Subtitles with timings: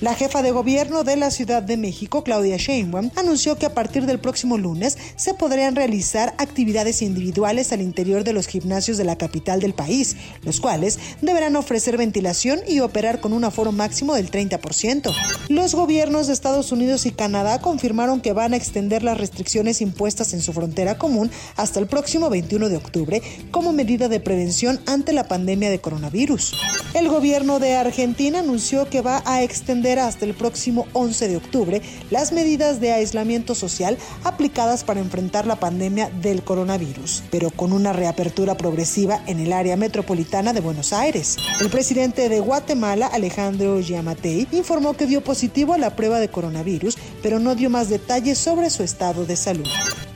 [0.00, 4.06] La jefa de gobierno de la Ciudad de México, Claudia Sheinbaum, anunció que a partir
[4.06, 9.16] del próximo lunes se podrían realizar actividades individuales al interior de los gimnasios de la
[9.18, 14.30] capital del país, los cuales deberán ofrecer ventilación y operar con un aforo máximo del
[14.30, 15.12] 30%.
[15.48, 20.32] Los gobiernos de Estados Unidos y Canadá confirmaron que van a extender las restricciones impuestas
[20.32, 23.20] en su frontera común hasta el próximo 21 de octubre
[23.50, 26.52] como medida de prevención ante la pandemia de coronavirus.
[26.94, 31.80] El gobierno de Argentina anunció que va a extender hasta el próximo 11 de octubre
[32.10, 37.94] las medidas de aislamiento social aplicadas para enfrentar la pandemia del coronavirus, pero con una
[37.94, 41.36] reapertura progresiva en el área metropolitana de Buenos Aires.
[41.60, 46.96] El presidente de Guatemala, Alejandro Yamatei, informó que dio positivo a la prueba de coronavirus,
[47.22, 49.66] pero no dio más detalles sobre su estado de salud.